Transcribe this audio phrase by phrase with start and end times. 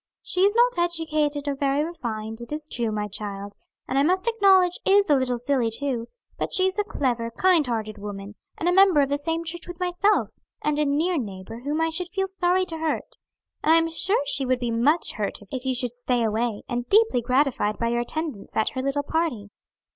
[0.23, 3.53] "She is not educated or very refined, it is true, my child;
[3.87, 6.07] and I must acknowledge is a little silly, too;
[6.39, 9.79] but she is a clever, kind hearted woman, a member of the same church with
[9.79, 10.31] myself,
[10.63, 13.15] and a near neighbor whom I should feel sorry to hurt;
[13.63, 16.89] and I am sure she would be much hurt if you should stay away, and
[16.89, 19.51] deeply gratified by your attendance at her little party."